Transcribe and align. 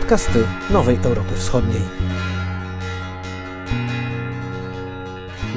podcasty 0.00 0.44
Nowej 0.70 0.98
Europy 1.04 1.34
Wschodniej. 1.34 1.80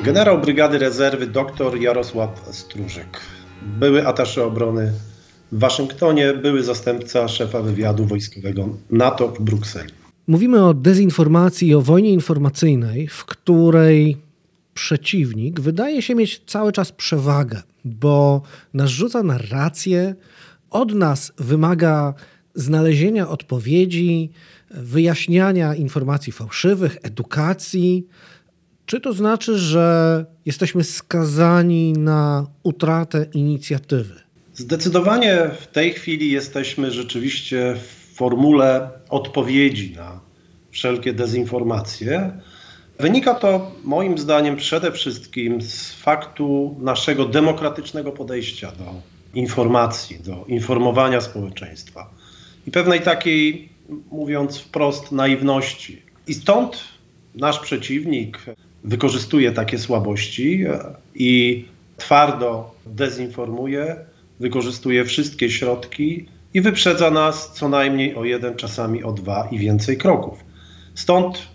Generał 0.03 0.41
Brygady 0.41 0.77
Rezerwy 0.77 1.27
dr 1.27 1.81
Jarosław 1.81 2.49
Strużyk, 2.51 3.19
były 3.61 4.07
atasze 4.07 4.45
obrony 4.45 4.91
w 5.51 5.59
Waszyngtonie, 5.59 6.33
były 6.33 6.63
zastępca 6.63 7.27
szefa 7.27 7.61
wywiadu 7.61 8.05
wojskowego 8.05 8.69
NATO 8.89 9.27
w 9.27 9.41
Brukseli. 9.41 9.93
Mówimy 10.27 10.65
o 10.65 10.73
dezinformacji 10.73 11.67
i 11.67 11.75
o 11.75 11.81
wojnie 11.81 12.11
informacyjnej, 12.11 13.07
w 13.07 13.25
której 13.25 14.17
przeciwnik 14.73 15.59
wydaje 15.59 16.01
się 16.01 16.15
mieć 16.15 16.41
cały 16.47 16.71
czas 16.71 16.91
przewagę, 16.91 17.61
bo 17.85 18.41
narzuca 18.73 19.23
narrację, 19.23 20.15
od 20.69 20.93
nas 20.93 21.31
wymaga 21.37 22.13
znalezienia 22.55 23.29
odpowiedzi, 23.29 24.29
wyjaśniania 24.71 25.75
informacji 25.75 26.33
fałszywych, 26.33 26.97
edukacji. 27.03 28.07
Czy 28.85 29.01
to 29.01 29.13
znaczy, 29.13 29.57
że 29.57 30.25
jesteśmy 30.45 30.83
skazani 30.83 31.93
na 31.93 32.47
utratę 32.63 33.25
inicjatywy? 33.33 34.15
Zdecydowanie 34.53 35.49
w 35.61 35.67
tej 35.67 35.93
chwili 35.93 36.31
jesteśmy 36.31 36.91
rzeczywiście 36.91 37.75
w 37.75 38.15
formule 38.15 38.89
odpowiedzi 39.09 39.93
na 39.95 40.19
wszelkie 40.71 41.13
dezinformacje. 41.13 42.31
Wynika 42.99 43.35
to 43.35 43.71
moim 43.83 44.17
zdaniem 44.17 44.55
przede 44.55 44.91
wszystkim 44.91 45.61
z 45.61 45.91
faktu 45.91 46.75
naszego 46.79 47.25
demokratycznego 47.25 48.11
podejścia 48.11 48.71
do 48.71 48.93
informacji, 49.33 50.19
do 50.19 50.45
informowania 50.47 51.21
społeczeństwa 51.21 52.20
i 52.67 52.71
pewnej 52.71 53.01
takiej, 53.01 53.69
mówiąc 54.11 54.57
wprost, 54.57 55.11
naiwności. 55.11 56.01
I 56.27 56.33
stąd 56.33 56.83
nasz 57.35 57.59
przeciwnik 57.59 58.39
wykorzystuje 58.83 59.51
takie 59.51 59.79
słabości 59.79 60.63
i 61.15 61.65
twardo 61.97 62.75
dezinformuje, 62.85 63.95
wykorzystuje 64.39 65.05
wszystkie 65.05 65.49
środki 65.49 66.25
i 66.53 66.61
wyprzedza 66.61 67.11
nas 67.11 67.53
co 67.53 67.69
najmniej 67.69 68.15
o 68.15 68.23
jeden, 68.25 68.55
czasami 68.55 69.03
o 69.03 69.11
dwa 69.11 69.47
i 69.51 69.59
więcej 69.59 69.97
kroków. 69.97 70.43
Stąd 70.95 71.47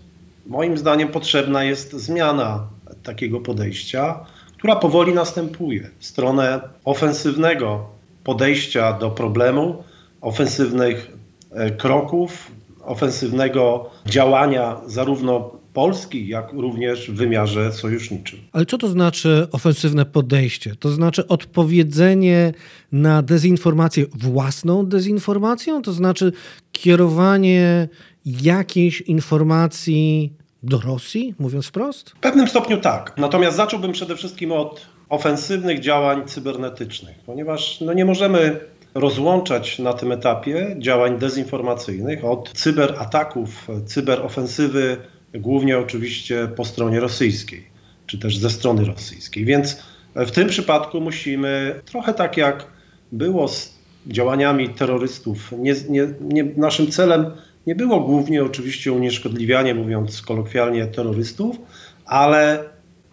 moim 0.47 0.77
zdaniem 0.77 1.07
potrzebna 1.07 1.63
jest 1.63 1.93
zmiana 1.93 2.67
takiego 3.03 3.39
podejścia, 3.39 4.25
która 4.57 4.75
powoli 4.75 5.13
następuje 5.13 5.89
w 5.99 6.05
stronę 6.05 6.61
ofensywnego 6.85 7.89
podejścia 8.23 8.93
do 8.93 9.11
problemu, 9.11 9.83
ofensywnych 10.21 11.11
e, 11.51 11.71
kroków, 11.71 12.51
ofensywnego 12.85 13.89
działania 14.05 14.81
zarówno 14.85 15.57
Polski, 15.73 16.27
jak 16.27 16.53
również 16.53 17.11
w 17.11 17.15
wymiarze 17.15 17.73
sojuszniczym. 17.73 18.39
Ale 18.51 18.65
co 18.65 18.77
to 18.77 18.87
znaczy 18.87 19.47
ofensywne 19.51 20.05
podejście? 20.05 20.75
To 20.75 20.89
znaczy 20.89 21.27
odpowiedzenie 21.27 22.53
na 22.91 23.21
dezinformację 23.21 24.05
własną 24.13 24.85
dezinformacją? 24.85 25.81
To 25.81 25.93
znaczy 25.93 26.31
kierowanie 26.71 27.87
jakiejś 28.25 29.01
informacji 29.01 30.33
do 30.63 30.79
Rosji, 30.79 31.35
mówiąc 31.39 31.67
wprost? 31.67 32.09
W 32.09 32.19
pewnym 32.19 32.47
stopniu 32.47 32.77
tak. 32.77 33.13
Natomiast 33.17 33.57
zacząłbym 33.57 33.91
przede 33.91 34.15
wszystkim 34.15 34.51
od 34.51 34.87
ofensywnych 35.09 35.79
działań 35.79 36.27
cybernetycznych, 36.27 37.19
ponieważ 37.25 37.81
no 37.81 37.93
nie 37.93 38.05
możemy 38.05 38.59
rozłączać 38.99 39.79
na 39.79 39.93
tym 39.93 40.11
etapie 40.11 40.75
działań 40.79 41.19
dezinformacyjnych 41.19 42.25
od 42.25 42.51
cyberataków, 42.53 43.67
cyberofensywy, 43.85 44.97
głównie 45.33 45.77
oczywiście 45.77 46.47
po 46.55 46.65
stronie 46.65 46.99
rosyjskiej, 46.99 47.67
czy 48.05 48.17
też 48.17 48.37
ze 48.37 48.49
strony 48.49 48.85
rosyjskiej. 48.85 49.45
Więc 49.45 49.83
w 50.15 50.31
tym 50.31 50.47
przypadku 50.47 51.01
musimy 51.01 51.81
trochę 51.85 52.13
tak 52.13 52.37
jak 52.37 52.65
było 53.11 53.47
z 53.47 53.73
działaniami 54.07 54.69
terrorystów. 54.69 55.51
Nie, 55.57 55.75
nie, 55.89 56.07
nie, 56.21 56.43
naszym 56.43 56.91
celem 56.91 57.31
nie 57.67 57.75
było 57.75 57.99
głównie 57.99 58.43
oczywiście 58.43 58.91
unieszkodliwianie, 58.91 59.75
mówiąc 59.75 60.21
kolokwialnie, 60.21 60.85
terrorystów, 60.87 61.57
ale 62.05 62.63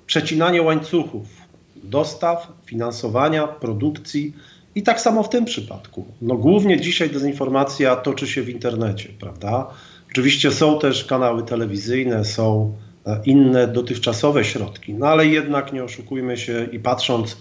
przecinanie 0.06 0.62
łańcuchów 0.62 1.26
dostaw, 1.76 2.52
finansowania, 2.66 3.46
produkcji. 3.46 4.34
I 4.74 4.82
tak 4.82 5.00
samo 5.00 5.22
w 5.22 5.28
tym 5.28 5.44
przypadku. 5.44 6.04
No 6.22 6.34
głównie 6.34 6.80
dzisiaj 6.80 7.10
dezinformacja 7.10 7.96
toczy 7.96 8.26
się 8.26 8.42
w 8.42 8.48
internecie, 8.48 9.08
prawda? 9.20 9.66
Oczywiście 10.10 10.50
są 10.50 10.78
też 10.78 11.04
kanały 11.04 11.42
telewizyjne, 11.42 12.24
są 12.24 12.76
e, 13.06 13.20
inne 13.24 13.68
dotychczasowe 13.68 14.44
środki, 14.44 14.94
no 14.94 15.06
ale 15.06 15.26
jednak 15.26 15.72
nie 15.72 15.84
oszukujmy 15.84 16.36
się 16.36 16.68
i 16.72 16.78
patrząc 16.78 17.36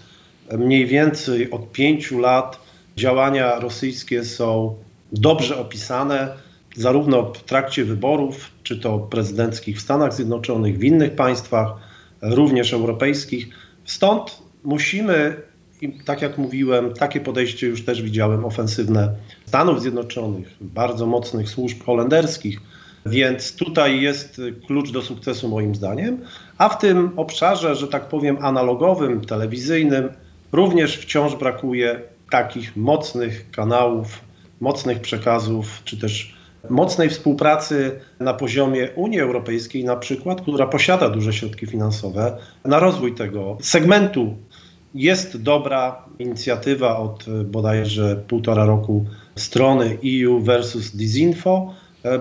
mniej 0.58 0.86
więcej 0.86 1.50
od 1.50 1.72
pięciu 1.72 2.18
lat 2.18 2.58
działania 2.96 3.60
rosyjskie 3.60 4.24
są 4.24 4.74
dobrze 5.12 5.58
opisane, 5.58 6.28
zarówno 6.76 7.32
w 7.32 7.42
trakcie 7.42 7.84
wyborów, 7.84 8.50
czy 8.62 8.78
to 8.78 8.98
prezydenckich 8.98 9.78
w 9.78 9.80
Stanach 9.80 10.14
Zjednoczonych, 10.14 10.78
w 10.78 10.84
innych 10.84 11.16
państwach, 11.16 11.72
również 12.22 12.72
europejskich. 12.72 13.48
Stąd 13.84 14.42
musimy, 14.64 15.36
tak 16.04 16.22
jak 16.22 16.38
mówiłem, 16.38 16.92
takie 16.94 17.20
podejście 17.20 17.66
już 17.66 17.84
też 17.84 18.02
widziałem 18.02 18.44
ofensywne 18.44 19.14
Stanów 19.46 19.82
Zjednoczonych, 19.82 20.56
bardzo 20.60 21.06
mocnych 21.06 21.48
służb 21.48 21.84
holenderskich, 21.84 22.60
więc 23.06 23.56
tutaj 23.56 24.00
jest 24.00 24.40
klucz 24.66 24.90
do 24.90 25.02
sukcesu 25.02 25.48
moim 25.48 25.74
zdaniem. 25.74 26.18
A 26.58 26.68
w 26.68 26.78
tym 26.78 27.10
obszarze, 27.16 27.74
że 27.74 27.88
tak 27.88 28.08
powiem, 28.08 28.38
analogowym, 28.40 29.24
telewizyjnym, 29.24 30.08
również 30.52 30.98
wciąż 30.98 31.36
brakuje 31.36 32.00
takich 32.30 32.76
mocnych 32.76 33.50
kanałów, 33.50 34.20
mocnych 34.60 35.00
przekazów, 35.00 35.80
czy 35.84 36.00
też 36.00 36.34
mocnej 36.70 37.10
współpracy 37.10 38.00
na 38.20 38.34
poziomie 38.34 38.88
Unii 38.96 39.20
Europejskiej, 39.20 39.84
na 39.84 39.96
przykład, 39.96 40.40
która 40.40 40.66
posiada 40.66 41.08
duże 41.08 41.32
środki 41.32 41.66
finansowe 41.66 42.36
na 42.64 42.78
rozwój 42.78 43.14
tego 43.14 43.58
segmentu. 43.60 44.36
Jest 44.94 45.42
dobra 45.42 46.04
inicjatywa 46.18 46.98
od 46.98 47.26
bodajże 47.44 48.16
półtora 48.28 48.64
roku 48.64 49.04
strony 49.36 49.98
EU 50.24 50.40
versus 50.40 50.90
Disinfo, 50.96 51.74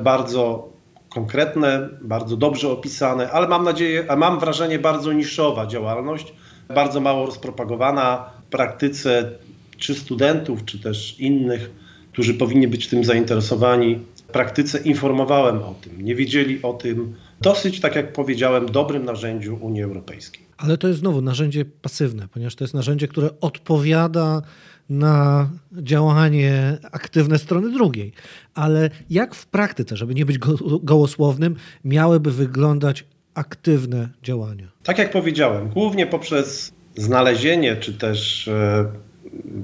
bardzo 0.03 0.69
konkretne, 1.09 1.89
bardzo 2.01 2.38
dobrze 2.38 2.69
opisane, 2.69 3.31
ale 3.31 3.47
mam 3.47 3.63
nadzieję, 3.63 4.06
a 4.07 4.16
mam 4.16 4.39
wrażenie 4.39 4.79
bardzo 4.79 5.13
niszowa 5.13 5.67
działalność, 5.67 6.34
bardzo 6.67 7.01
mało 7.01 7.25
rozpropagowana 7.25 8.29
w 8.47 8.50
praktyce 8.50 9.31
czy 9.78 9.95
studentów, 9.95 10.66
czy 10.66 10.79
też 10.79 11.19
innych, 11.19 11.72
którzy 12.11 12.34
powinni 12.34 12.67
być 12.67 12.88
tym 12.88 13.03
zainteresowani, 13.03 14.00
praktyce 14.31 14.79
informowałem 14.79 15.63
o 15.63 15.75
tym. 15.81 16.01
Nie 16.01 16.16
wiedzieli 16.16 16.61
o 16.61 16.73
tym 16.73 17.16
dosyć, 17.44 17.80
tak 17.80 17.96
jak 17.96 18.14
powiedziałem, 18.14 18.66
dobrym 18.66 19.06
narzędziu 19.06 19.58
Unii 19.62 19.84
Europejskiej. 19.84 20.44
Ale 20.58 20.78
to 20.78 20.88
jest 20.88 21.00
znowu 21.00 21.22
narzędzie 21.22 21.66
pasywne, 21.66 22.28
ponieważ 22.28 22.56
to 22.56 22.64
jest 22.64 22.74
narzędzie, 22.74 23.08
które 23.08 23.30
odpowiada 23.42 24.42
na 24.90 25.50
działanie 25.72 26.78
aktywne 26.92 27.40
strony 27.40 27.72
drugiej. 27.72 28.14
Ale 28.53 28.90
jak 29.09 29.36
w 29.36 29.46
praktyce, 29.46 29.98
żeby 29.98 30.16
nie 30.16 30.26
być 30.26 30.38
gołosłownym, 30.84 31.56
miałyby 31.86 32.32
wyglądać 32.32 33.06
aktywne 33.34 34.09
działania? 34.23 34.67
Tak 34.84 34.97
jak 34.97 35.12
powiedziałem, 35.12 35.70
głównie 35.70 36.08
poprzez 36.08 36.73
znalezienie 36.96 37.76
czy 37.76 37.94
też 37.94 38.47
e, 38.47 38.85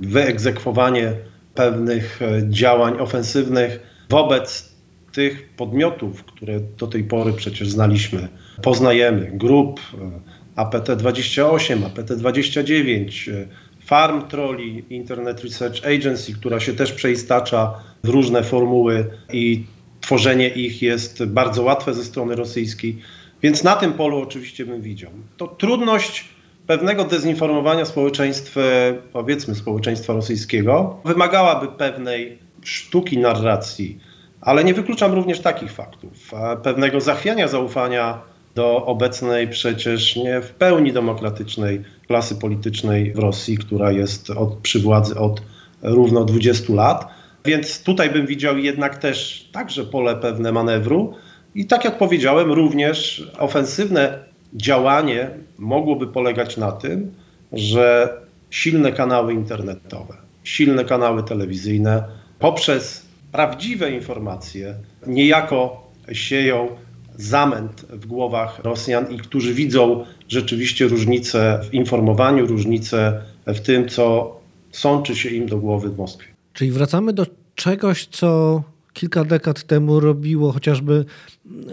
wyegzekwowanie 0.01 1.13
pewnych 1.53 2.21
e, 2.21 2.50
działań 2.50 3.00
ofensywnych 3.00 3.80
wobec 4.09 4.69
tych 5.19 5.50
podmiotów, 5.50 6.24
które 6.24 6.60
do 6.60 6.88
tej 6.88 7.04
pory 7.04 7.33
przecież 7.33 7.69
znaliśmy, 7.69 8.27
poznajemy, 8.62 9.31
grup 9.33 9.80
e, 10.57 10.62
APT-28, 10.62 11.83
APT-29, 11.83 13.31
e, 13.31 13.48
Farm 13.86 14.27
Trolli, 14.27 14.86
Internet 14.89 15.44
Research 15.44 15.86
Agency, 15.86 16.33
która 16.33 16.60
się 16.60 16.74
też 16.74 16.92
przeistacza 16.92 17.74
w 18.04 18.10
różne 18.10 18.44
formuły 18.44 19.06
i 19.33 19.63
tworzenie 20.01 20.48
ich 20.48 20.81
jest 20.81 21.25
bardzo 21.25 21.63
łatwe 21.63 21.94
ze 21.94 22.04
strony 22.04 22.36
rosyjskiej. 22.36 22.98
Więc 23.42 23.63
na 23.63 23.75
tym 23.75 23.94
polu 23.94 24.18
oczywiście 24.22 24.65
bym 24.65 24.81
widział. 24.81 25.12
To 25.38 25.48
trudność 25.48 26.25
pewnego 26.68 27.04
dezinformowania 27.04 27.86
społeczeństwa, 27.86 28.62
powiedzmy 29.13 29.56
społeczeństwa 29.56 30.13
rosyjskiego, 30.13 31.01
wymagałaby 31.06 31.68
pewnej 31.68 32.39
sztuki 32.63 33.18
narracji, 33.18 34.00
ale 34.41 34.63
nie 34.63 34.74
wykluczam 34.74 35.13
również 35.13 35.39
takich 35.39 35.71
faktów, 35.71 36.31
pewnego 36.63 37.01
zachwiania 37.01 37.47
zaufania 37.47 38.21
do 38.56 38.86
obecnej 38.86 39.47
przecież 39.47 40.15
nie 40.15 40.41
w 40.41 40.51
pełni 40.51 40.94
demokratycznej 40.94 41.83
klasy 42.07 42.36
politycznej 42.36 43.13
w 43.13 43.19
Rosji, 43.19 43.57
która 43.57 43.91
jest 43.91 44.30
od, 44.30 44.53
przy 44.53 44.80
władzy 44.80 45.19
od 45.19 45.41
równo 45.81 46.25
20 46.25 46.74
lat, 46.74 47.07
Więc 47.45 47.83
tutaj 47.83 48.09
bym 48.09 48.25
widział 48.25 48.57
jednak 48.57 48.97
też 48.97 49.50
także 49.51 49.83
pole 49.83 50.15
pewne 50.15 50.51
manewru. 50.51 51.13
I 51.56 51.65
tak 51.65 51.86
jak 51.86 51.97
powiedziałem, 51.97 52.51
również 52.51 53.27
ofensywne 53.38 54.19
działanie 54.53 55.30
mogłoby 55.57 56.07
polegać 56.07 56.57
na 56.57 56.71
tym, 56.71 57.13
że 57.53 58.18
silne 58.50 58.91
kanały 58.91 59.33
internetowe, 59.33 60.18
silne 60.44 60.86
kanały 60.86 61.24
telewizyjne 61.24 62.03
poprzez 62.39 63.08
prawdziwe 63.31 63.91
informacje 63.91 64.75
niejako 65.07 65.89
sieją 66.11 66.67
zamęt 67.17 67.85
w 67.89 68.05
głowach 68.05 68.59
Rosjan 68.63 69.11
i 69.11 69.17
którzy 69.17 69.53
widzą 69.53 70.05
rzeczywiście 70.27 70.87
różnice 70.87 71.61
w 71.69 71.73
informowaniu, 71.73 72.47
różnice 72.47 73.21
w 73.47 73.59
tym, 73.59 73.89
co 73.89 74.35
sączy 74.71 75.15
się 75.15 75.29
im 75.29 75.45
do 75.45 75.57
głowy 75.57 75.89
w 75.89 75.97
Moskwie. 75.97 76.27
Czyli 76.53 76.71
wracamy 76.71 77.13
do 77.13 77.25
czegoś, 77.55 78.05
co 78.05 78.61
kilka 78.93 79.23
dekad 79.23 79.63
temu 79.63 79.99
robiło 79.99 80.51
chociażby 80.51 81.05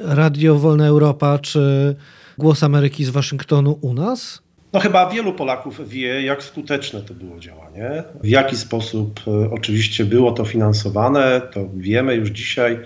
Radio 0.02 0.58
Wolna 0.58 0.86
Europa 0.86 1.38
czy 1.38 1.96
Głos 2.38 2.62
Ameryki 2.62 3.04
z 3.04 3.10
Waszyngtonu 3.10 3.78
u 3.80 3.94
nas? 3.94 4.45
No 4.76 4.80
chyba 4.80 5.10
wielu 5.10 5.32
Polaków 5.32 5.88
wie, 5.88 6.22
jak 6.22 6.42
skuteczne 6.42 7.02
to 7.02 7.14
było 7.14 7.40
działanie, 7.40 8.04
w 8.22 8.28
jaki 8.28 8.56
sposób 8.56 9.20
e, 9.26 9.50
oczywiście 9.50 10.04
było 10.04 10.32
to 10.32 10.44
finansowane, 10.44 11.42
to 11.52 11.68
wiemy 11.76 12.14
już 12.14 12.30
dzisiaj, 12.30 12.78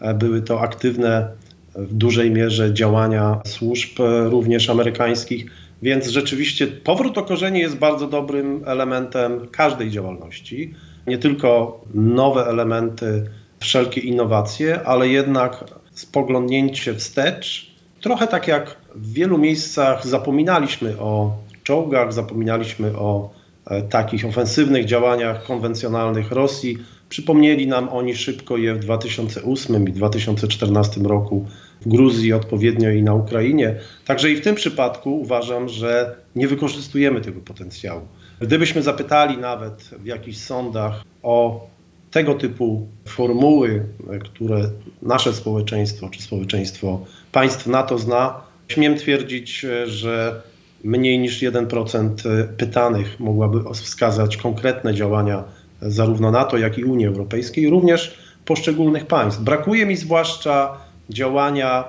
e, 0.00 0.14
były 0.14 0.42
to 0.42 0.60
aktywne 0.60 1.28
w 1.74 1.94
dużej 1.94 2.30
mierze 2.30 2.74
działania 2.74 3.40
służb 3.46 4.00
e, 4.00 4.28
również 4.28 4.70
amerykańskich, 4.70 5.46
więc 5.82 6.08
rzeczywiście 6.08 6.66
powrót 6.66 7.14
do 7.14 7.22
korzeni 7.22 7.60
jest 7.60 7.76
bardzo 7.76 8.06
dobrym 8.06 8.62
elementem 8.66 9.48
każdej 9.48 9.90
działalności. 9.90 10.74
Nie 11.06 11.18
tylko 11.18 11.80
nowe 11.94 12.46
elementy, 12.46 13.30
wszelkie 13.60 14.00
innowacje, 14.00 14.80
ale 14.82 15.08
jednak 15.08 15.64
spoglądnięcie 15.90 16.94
wstecz, 16.94 17.74
trochę 18.00 18.26
tak 18.26 18.48
jak 18.48 18.76
w 19.02 19.12
wielu 19.12 19.38
miejscach 19.38 20.06
zapominaliśmy 20.06 20.98
o 20.98 21.36
czołgach, 21.62 22.12
zapominaliśmy 22.12 22.96
o 22.96 23.30
e, 23.66 23.82
takich 23.82 24.24
ofensywnych 24.24 24.84
działaniach 24.84 25.44
konwencjonalnych 25.44 26.32
Rosji. 26.32 26.78
Przypomnieli 27.08 27.66
nam 27.66 27.88
oni 27.88 28.16
szybko 28.16 28.56
je 28.56 28.74
w 28.74 28.78
2008 28.78 29.88
i 29.88 29.92
2014 29.92 31.00
roku 31.00 31.46
w 31.80 31.88
Gruzji, 31.88 32.32
odpowiednio 32.32 32.90
i 32.90 33.02
na 33.02 33.14
Ukrainie. 33.14 33.74
Także 34.06 34.30
i 34.30 34.36
w 34.36 34.40
tym 34.40 34.54
przypadku 34.54 35.20
uważam, 35.20 35.68
że 35.68 36.16
nie 36.36 36.48
wykorzystujemy 36.48 37.20
tego 37.20 37.40
potencjału. 37.40 38.00
Gdybyśmy 38.40 38.82
zapytali 38.82 39.38
nawet 39.38 39.82
w 39.82 40.06
jakichś 40.06 40.38
sądach 40.38 41.04
o 41.22 41.66
tego 42.10 42.34
typu 42.34 42.86
formuły, 43.04 43.84
które 44.24 44.70
nasze 45.02 45.32
społeczeństwo 45.32 46.08
czy 46.08 46.22
społeczeństwo 46.22 47.06
państw 47.32 47.66
NATO 47.66 47.98
zna, 47.98 48.47
śmiem 48.68 48.96
twierdzić, 48.96 49.66
że 49.86 50.42
mniej 50.84 51.18
niż 51.18 51.42
1% 51.42 52.46
pytanych 52.56 53.20
mogłaby 53.20 53.74
wskazać 53.74 54.36
konkretne 54.36 54.94
działania 54.94 55.44
zarówno 55.82 56.30
NATO, 56.30 56.58
jak 56.58 56.78
i 56.78 56.84
Unii 56.84 57.06
Europejskiej, 57.06 57.70
również 57.70 58.18
poszczególnych 58.44 59.06
państw. 59.06 59.40
Brakuje 59.40 59.86
mi 59.86 59.96
zwłaszcza 59.96 60.78
działania 61.10 61.84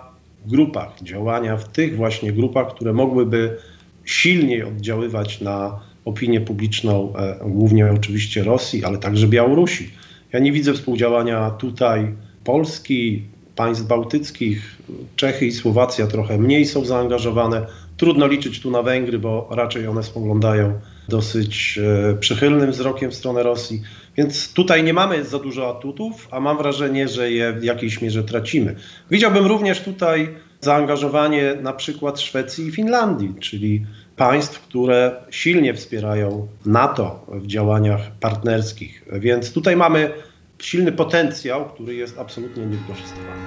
w 0.45 0.49
grupach, 0.49 0.89
działania 1.01 1.57
w 1.57 1.67
tych 1.67 1.95
właśnie 1.95 2.33
grupach, 2.33 2.75
które 2.75 2.93
mogłyby 2.93 3.57
silniej 4.05 4.63
oddziaływać 4.63 5.41
na 5.41 5.79
opinię 6.05 6.41
publiczną, 6.41 7.13
e, 7.15 7.39
głównie 7.45 7.91
oczywiście 7.91 8.43
Rosji, 8.43 8.85
ale 8.85 8.97
także 8.97 9.27
Białorusi. 9.27 9.89
Ja 10.33 10.39
nie 10.39 10.51
widzę 10.51 10.73
współdziałania 10.73 11.49
tutaj 11.49 12.13
Polski, 12.43 13.23
państw 13.59 13.83
bałtyckich, 13.83 14.77
Czechy 15.15 15.45
i 15.45 15.51
Słowacja 15.51 16.07
trochę 16.07 16.37
mniej 16.37 16.65
są 16.65 16.85
zaangażowane. 16.85 17.65
Trudno 17.97 18.27
liczyć 18.27 18.61
tu 18.61 18.71
na 18.71 18.83
Węgry, 18.83 19.19
bo 19.19 19.47
raczej 19.51 19.87
one 19.87 20.03
spoglądają 20.03 20.79
dosyć 21.09 21.79
e, 21.83 22.15
przychylnym 22.15 22.71
wzrokiem 22.71 23.11
w 23.11 23.15
stronę 23.15 23.43
Rosji. 23.43 23.81
Więc 24.17 24.53
tutaj 24.53 24.83
nie 24.83 24.93
mamy 24.93 25.23
za 25.23 25.39
dużo 25.39 25.77
atutów, 25.77 26.27
a 26.31 26.39
mam 26.39 26.57
wrażenie, 26.57 27.07
że 27.07 27.31
je 27.31 27.53
w 27.53 27.63
jakiejś 27.63 28.01
mierze 28.01 28.23
tracimy. 28.23 28.75
Widziałbym 29.11 29.45
również 29.45 29.81
tutaj 29.81 30.29
zaangażowanie 30.61 31.55
na 31.61 31.73
przykład 31.73 32.21
Szwecji 32.21 32.67
i 32.67 32.71
Finlandii, 32.71 33.33
czyli 33.39 33.85
państw, 34.15 34.61
które 34.61 35.15
silnie 35.29 35.73
wspierają 35.73 36.47
NATO 36.65 37.25
w 37.27 37.47
działaniach 37.47 38.11
partnerskich. 38.19 39.05
Więc 39.11 39.53
tutaj 39.53 39.75
mamy 39.75 40.11
silny 40.59 40.91
potencjał, 40.91 41.69
który 41.69 41.95
jest 41.95 42.19
absolutnie 42.19 42.65
niewykorzystywany. 42.65 43.41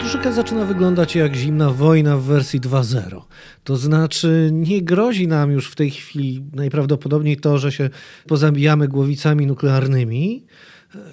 Troszeczkę 0.00 0.32
zaczyna 0.32 0.64
wyglądać 0.64 1.16
jak 1.16 1.34
zimna 1.34 1.70
wojna 1.70 2.16
w 2.16 2.22
wersji 2.22 2.60
2.0. 2.60 3.22
To 3.64 3.76
znaczy, 3.76 4.50
nie 4.52 4.82
grozi 4.82 5.28
nam 5.28 5.52
już 5.52 5.70
w 5.70 5.74
tej 5.74 5.90
chwili 5.90 6.44
najprawdopodobniej 6.54 7.36
to, 7.36 7.58
że 7.58 7.72
się 7.72 7.90
pozabijamy 8.26 8.88
głowicami 8.88 9.46
nuklearnymi. 9.46 10.46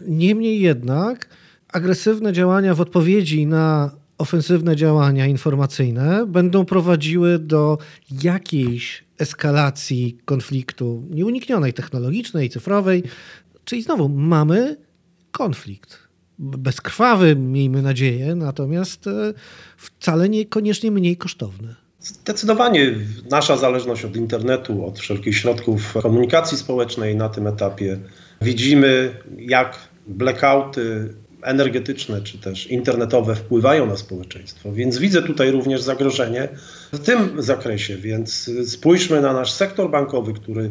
Niemniej 0.08 0.62
jednak 0.62 1.30
agresywne 1.74 2.34
działania 2.34 2.76
w 2.76 2.82
odpowiedzi 2.82 3.48
na 3.48 3.92
ofensywne 4.18 4.76
działania 4.76 5.26
informacyjne 5.26 6.26
będą 6.28 6.66
prowadziły 6.66 7.40
do 7.40 7.78
jakiejś 8.24 9.04
eskalacji 9.20 10.18
konfliktu 10.26 11.04
nieuniknionej, 11.10 11.74
technologicznej, 11.74 12.50
cyfrowej. 12.50 13.04
Czyli 13.66 13.82
znowu 13.82 14.10
mamy 14.10 14.78
konflikt 15.32 16.06
bezkrwawy, 16.40 17.36
miejmy 17.36 17.82
nadzieję, 17.82 18.36
natomiast 18.36 19.08
e, 19.08 19.34
wcale 19.78 20.30
niekoniecznie 20.30 20.92
mniej 20.92 21.18
kosztowny. 21.18 21.76
Zdecydowanie 22.00 22.96
nasza 23.32 23.58
zależność 23.58 24.06
od 24.06 24.16
internetu, 24.16 24.86
od 24.86 25.00
wszelkich 25.00 25.38
środków 25.38 25.94
komunikacji 25.94 26.58
społecznej 26.58 27.16
na 27.16 27.30
tym 27.30 27.48
etapie 27.48 28.00
widzimy, 28.42 29.18
jak 29.38 29.78
blackouty 30.08 31.14
energetyczne 31.46 32.22
czy 32.22 32.38
też 32.38 32.68
internetowe 32.68 33.36
wpływają 33.36 33.86
na 33.86 33.98
społeczeństwo. 33.98 34.72
Więc 34.72 34.98
widzę 34.98 35.22
tutaj 35.22 35.52
również 35.52 35.82
zagrożenie 35.82 36.48
w 36.94 37.00
tym 37.00 37.44
zakresie. 37.44 37.98
Więc 37.98 38.52
spójrzmy 38.66 39.22
na 39.22 39.34
nasz 39.34 39.52
sektor 39.52 39.90
bankowy, 39.90 40.34
który 40.34 40.70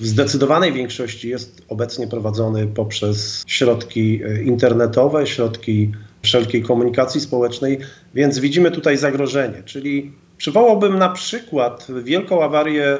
w 0.00 0.06
zdecydowanej 0.06 0.72
większości 0.72 1.28
jest 1.28 1.62
obecnie 1.68 2.06
prowadzony 2.06 2.66
poprzez 2.66 3.44
środki 3.46 4.20
e, 4.24 4.42
internetowe, 4.42 5.26
środki 5.26 5.92
wszelkiej 6.22 6.62
komunikacji 6.62 7.20
społecznej, 7.20 7.78
więc 8.14 8.38
widzimy 8.38 8.70
tutaj 8.70 8.96
zagrożenie. 8.96 9.62
Czyli 9.64 10.12
przywołałbym 10.36 10.98
na 10.98 11.08
przykład 11.08 11.86
wielką 12.04 12.42
awarię 12.42 12.98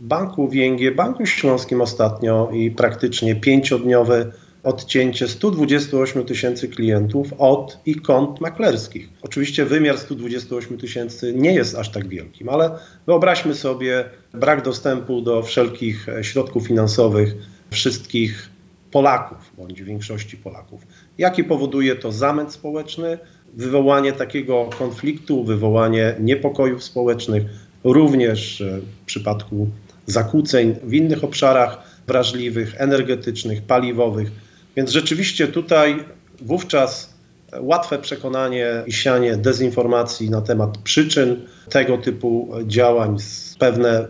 banku 0.00 0.48
WNG, 0.48 0.94
Banku 0.96 1.26
Śląskim 1.26 1.80
ostatnio 1.80 2.50
i 2.52 2.70
praktycznie 2.70 3.36
pięciodniowe 3.36 4.32
odcięcie 4.64 5.28
128 5.28 6.24
tysięcy 6.24 6.68
klientów 6.68 7.32
od 7.38 7.78
ich 7.86 8.02
kont 8.02 8.40
maklerskich. 8.40 9.08
Oczywiście 9.22 9.64
wymiar 9.64 9.98
128 9.98 10.78
tysięcy 10.78 11.34
nie 11.36 11.54
jest 11.54 11.74
aż 11.74 11.90
tak 11.90 12.08
wielkim, 12.08 12.48
ale 12.48 12.70
wyobraźmy 13.06 13.54
sobie 13.54 14.04
brak 14.32 14.62
dostępu 14.62 15.20
do 15.20 15.42
wszelkich 15.42 16.06
środków 16.22 16.66
finansowych 16.66 17.34
wszystkich 17.70 18.50
Polaków, 18.90 19.52
bądź 19.58 19.82
większości 19.82 20.36
Polaków. 20.36 20.86
Jaki 21.18 21.44
powoduje 21.44 21.96
to 21.96 22.12
zamęt 22.12 22.52
społeczny, 22.52 23.18
wywołanie 23.54 24.12
takiego 24.12 24.70
konfliktu, 24.78 25.44
wywołanie 25.44 26.14
niepokojów 26.20 26.84
społecznych, 26.84 27.42
również 27.84 28.62
w 29.02 29.04
przypadku 29.06 29.68
zakłóceń 30.06 30.74
w 30.82 30.94
innych 30.94 31.24
obszarach 31.24 31.78
wrażliwych, 32.06 32.74
energetycznych, 32.78 33.62
paliwowych. 33.62 34.30
Więc 34.76 34.90
rzeczywiście 34.90 35.48
tutaj 35.48 36.04
wówczas 36.40 37.14
łatwe 37.60 37.98
przekonanie 37.98 38.82
i 38.86 38.92
sianie 38.92 39.36
dezinformacji 39.36 40.30
na 40.30 40.40
temat 40.40 40.78
przyczyn 40.78 41.36
tego 41.70 41.98
typu 41.98 42.54
działań, 42.66 43.16
pewne, 43.58 44.08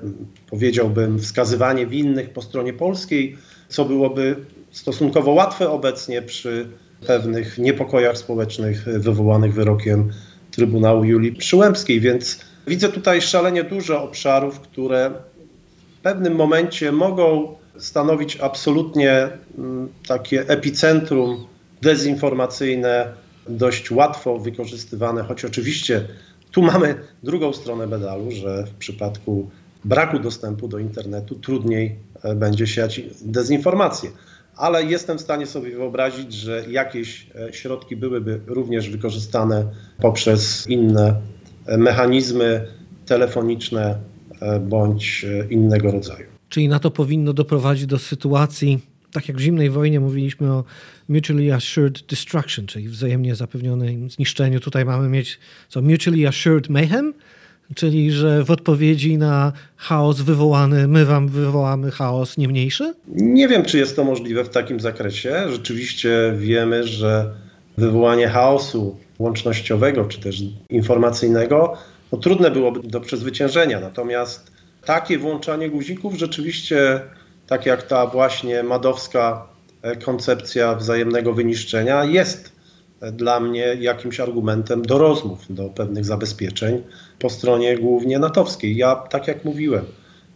powiedziałbym, 0.51 1.19
wskazywanie 1.19 1.87
winnych 1.87 2.31
po 2.31 2.43
stronie 2.43 2.73
polskiej, 2.73 3.37
co 3.69 3.85
byłoby 3.85 4.37
stosunkowo 4.71 5.33
łatwe 5.33 5.71
obecnie 5.71 6.23
przy 6.23 6.69
pewnych 7.07 7.59
niepokojach 7.59 8.19
społecznych 8.19 8.85
wywołanych 8.85 9.55
wyrokiem 9.55 10.11
Trybunału 10.51 11.05
Julii 11.05 11.33
Przyłębskiej. 11.33 12.01
Więc 12.01 12.41
widzę 12.67 12.89
tutaj 12.89 13.23
szalenie 13.23 13.65
dużo 13.65 14.03
obszarów, 14.03 14.61
które 14.61 15.11
w 15.99 16.03
pewnym 16.03 16.35
momencie 16.35 16.93
mogą 16.93 17.55
stanowić 17.79 18.37
absolutnie 18.37 19.29
mm, 19.59 19.89
takie 20.07 20.49
epicentrum 20.49 21.47
dezinformacyjne, 21.83 23.13
dość 23.49 23.91
łatwo 23.91 24.39
wykorzystywane, 24.39 25.23
choć 25.23 25.45
oczywiście 25.45 26.09
tu 26.51 26.63
mamy 26.63 26.95
drugą 27.23 27.53
stronę 27.53 27.87
medalu, 27.87 28.31
że 28.31 28.65
w 28.67 28.75
przypadku 28.75 29.51
braku 29.85 30.19
dostępu 30.19 30.69
do 30.69 30.79
internetu 30.79 31.35
trudniej 31.35 31.97
będzie 32.37 32.67
siać 32.67 33.01
dezinformację. 33.23 34.11
Ale 34.57 34.85
jestem 34.85 35.19
w 35.19 35.21
stanie 35.21 35.47
sobie 35.47 35.77
wyobrazić, 35.77 36.33
że 36.33 36.65
jakieś 36.69 37.27
środki 37.53 37.97
byłyby 37.97 38.41
również 38.47 38.91
wykorzystane 38.91 39.65
poprzez 39.99 40.67
inne 40.69 41.21
mechanizmy 41.67 42.67
telefoniczne 43.07 43.99
bądź 44.61 45.27
innego 45.51 45.91
rodzaju. 45.91 46.34
Czyli 46.55 46.69
na 46.69 46.79
to 46.79 46.91
powinno 46.91 47.33
doprowadzić 47.33 47.87
do 47.87 47.99
sytuacji, 47.99 48.79
tak 49.13 49.29
jak 49.29 49.37
w 49.37 49.41
zimnej 49.41 49.71
wojnie 49.71 50.01
mówiliśmy 50.01 50.53
o 50.53 50.65
mutually 51.09 51.55
assured 51.55 52.07
destruction, 52.07 52.67
czyli 52.67 52.89
wzajemnie 52.89 53.35
zapewnionym 53.35 54.11
zniszczeniu. 54.11 54.61
Tutaj 54.61 54.85
mamy 54.85 55.09
mieć 55.09 55.39
co 55.69 55.83
mutually 55.83 56.29
assured 56.29 56.69
mayhem, 56.69 57.15
czyli 57.75 58.13
że 58.13 58.45
w 58.45 58.51
odpowiedzi 58.51 59.19
na 59.19 59.53
chaos 59.77 60.21
wywołany, 60.21 60.89
my 60.89 61.05
wam 61.05 61.29
wywołamy 61.29 61.91
chaos 61.91 62.39
nie 62.39 62.49
mniejszy? 62.49 62.95
Nie 63.09 63.49
wiem, 63.49 63.65
czy 63.65 63.79
jest 63.79 63.97
to 63.97 64.05
możliwe 64.05 64.45
w 64.45 64.49
takim 64.49 64.81
zakresie. 64.81 65.35
Rzeczywiście 65.51 66.35
wiemy, 66.39 66.85
że 66.87 67.35
wywołanie 67.79 68.29
chaosu 68.29 68.97
łącznościowego 69.19 70.05
czy 70.05 70.21
też 70.21 70.43
informacyjnego 70.71 71.77
no, 72.13 72.19
trudne 72.19 72.51
byłoby 72.51 72.89
do 72.89 73.01
przezwyciężenia. 73.01 73.81
Natomiast 73.81 74.54
takie 74.85 75.19
włączanie 75.19 75.71
guzików 75.71 76.15
rzeczywiście, 76.15 77.01
tak 77.47 77.67
jak 77.67 77.83
ta 77.83 78.07
właśnie 78.07 78.63
madowska 78.63 79.47
e, 79.83 79.97
koncepcja 79.97 80.75
wzajemnego 80.75 81.33
wyniszczenia, 81.33 82.05
jest 82.05 82.53
e, 83.01 83.13
dla 83.13 83.41
mnie 83.41 83.77
jakimś 83.81 84.21
argumentem 84.21 84.83
do 84.83 84.99
rozmów, 84.99 85.41
do 85.51 85.69
pewnych 85.69 86.05
zabezpieczeń 86.05 86.83
po 87.19 87.31
stronie 87.31 87.79
głównie 87.79 88.19
natowskiej. 88.19 88.77
Ja, 88.77 88.97
tak 88.97 89.29
jak 89.29 89.45
mówiłem, 89.45 89.85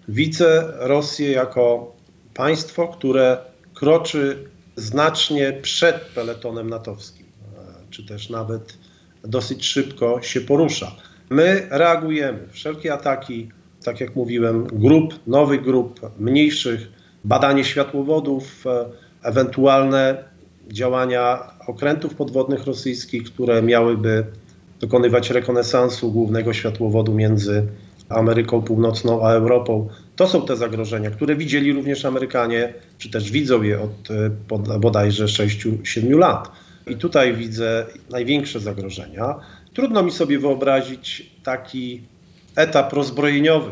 widzę 0.09 0.73
Rosję 0.79 1.31
jako 1.31 1.97
państwo, 2.35 2.89
które 2.89 3.39
kroczy 3.75 4.49
znacznie 4.77 5.53
przed 5.63 5.97
peletonem 5.97 6.71
natowskim, 6.71 7.27
e, 7.27 7.91
czy 7.91 8.07
też 8.07 8.31
nawet 8.31 8.79
dosyć 9.25 9.67
szybko 9.67 10.23
się 10.23 10.41
porusza. 10.41 10.93
My 11.31 11.67
reagujemy. 11.71 12.49
Wszelkie 12.51 12.93
ataki 12.93 13.49
tak 13.89 14.01
jak 14.01 14.17
mówiłem, 14.17 14.67
grup, 14.67 15.15
nowych 15.27 15.63
grup, 15.63 16.01
mniejszych, 16.19 16.89
badanie 17.25 17.65
światłowodów, 17.65 18.67
e, 18.67 18.85
ewentualne 19.23 20.25
działania 20.73 21.39
okrętów 21.67 22.15
podwodnych 22.15 22.65
rosyjskich, 22.67 23.25
które 23.25 23.63
miałyby 23.63 24.25
dokonywać 24.81 25.31
rekonesansu 25.31 26.13
głównego 26.13 26.53
światłowodu 26.53 27.15
między 27.15 27.67
Ameryką 28.09 28.63
Północną 28.63 29.27
a 29.27 29.31
Europą. 29.31 29.89
To 30.17 30.29
są 30.29 30.47
te 30.47 30.57
zagrożenia, 30.57 31.11
które 31.11 31.37
widzieli 31.37 31.73
również 31.73 32.05
Amerykanie, 32.05 32.75
czy 32.99 33.11
też 33.11 33.31
widzą 33.31 33.63
je 33.63 33.81
od 33.81 34.11
e, 34.11 34.79
bodajże 34.79 35.25
6-7 35.25 36.19
lat. 36.19 36.51
I 36.87 36.97
tutaj 36.97 37.35
widzę 37.35 37.87
największe 38.11 38.61
zagrożenia. 38.61 39.35
Trudno 39.75 40.03
mi 40.03 40.11
sobie 40.11 40.39
wyobrazić 40.39 41.31
taki 41.43 42.03
etap 42.59 42.93
rozbrojeniowy, 42.93 43.71